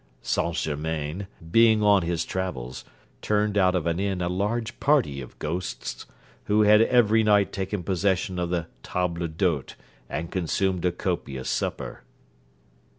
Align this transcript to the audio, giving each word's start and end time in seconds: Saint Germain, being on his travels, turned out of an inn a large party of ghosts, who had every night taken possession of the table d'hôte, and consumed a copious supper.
Saint 0.23 0.55
Germain, 0.55 1.27
being 1.51 1.83
on 1.83 2.01
his 2.01 2.25
travels, 2.25 2.83
turned 3.21 3.55
out 3.55 3.75
of 3.75 3.85
an 3.85 3.99
inn 3.99 4.19
a 4.19 4.27
large 4.27 4.79
party 4.79 5.21
of 5.21 5.37
ghosts, 5.37 6.07
who 6.45 6.63
had 6.63 6.81
every 6.81 7.21
night 7.21 7.51
taken 7.53 7.83
possession 7.83 8.39
of 8.39 8.49
the 8.49 8.65
table 8.81 9.27
d'hôte, 9.27 9.75
and 10.09 10.31
consumed 10.31 10.83
a 10.85 10.91
copious 10.91 11.51
supper. 11.51 12.01